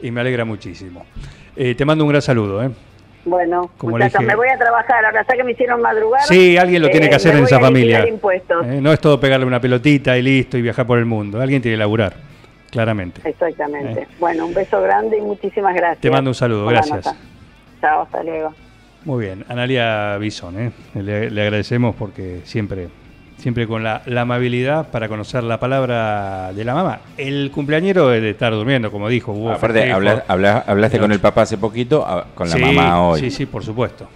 [0.00, 1.06] Y me alegra muchísimo.
[1.56, 2.62] Eh, te mando un gran saludo.
[2.62, 2.70] ¿eh?
[3.24, 5.04] Bueno, muchachos, me voy a trabajar.
[5.04, 6.22] Ahora sé que me hicieron madrugar.
[6.22, 8.04] Sí, alguien lo tiene eh, que hacer me en esa familia.
[8.04, 11.40] Eh, no es todo pegarle una pelotita y listo y viajar por el mundo.
[11.40, 12.14] Alguien tiene que laburar,
[12.70, 13.20] claramente.
[13.28, 14.02] Exactamente.
[14.02, 14.08] Eh.
[14.18, 16.00] Bueno, un beso grande y muchísimas gracias.
[16.00, 17.04] Te mando un saludo, gracias.
[17.06, 17.16] nota.
[17.80, 18.54] Chao, hasta luego.
[19.04, 20.72] Muy bien, Analia Bison, ¿eh?
[20.94, 22.88] le, le agradecemos porque siempre,
[23.38, 26.98] siempre con la, la amabilidad para conocer la palabra de la mamá.
[27.16, 29.32] El cumpleañero debe estar durmiendo, como dijo.
[29.32, 29.96] Hubo Aparte, festejo.
[29.96, 33.20] habla- habla- hablaste con el papá hace poquito, a- con la Sí, mamá hoy.
[33.20, 34.08] Sí, sí, por supuesto.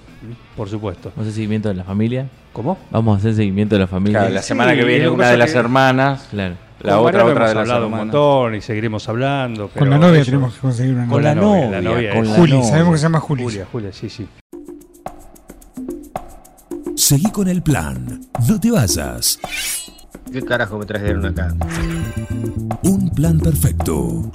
[0.56, 1.11] Por supuesto.
[1.11, 2.26] Vamos a hacer seguimiento de la familia.
[2.52, 2.78] ¿Cómo?
[2.90, 4.18] Vamos a hacer seguimiento de la familia.
[4.20, 6.54] Claro, la Sí, semana que viene una de las que- hermanas, Claro.
[6.80, 9.68] la Con otra otra de hemos las hablado un montón y seguiremos hablando.
[9.68, 11.35] Con la novia tenemos que conseguir una Con novia.
[11.35, 12.68] la novia, novia, la novia con es- la Juli, novia.
[12.68, 13.42] sabemos que se llama Juli.
[13.44, 14.26] Julia, Julia, sí, sí.
[17.02, 18.20] Seguí con el plan.
[18.48, 19.40] No te vayas.
[20.32, 21.52] ¿Qué carajo me trajeron acá?
[22.84, 24.30] Un plan perfecto.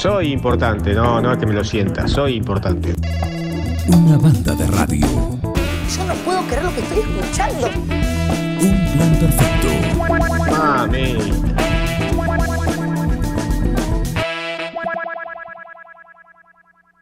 [0.00, 2.94] Soy importante, no, no es que me lo sienta, soy importante.
[3.88, 5.06] Una banda de radio.
[5.06, 7.66] Yo no puedo creer lo que estoy escuchando.
[8.62, 9.68] Un plan perfecto.
[10.50, 11.77] Mami.